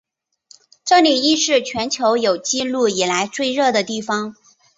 [0.83, 4.35] 这里亦是全球有纪录以来最热的地方。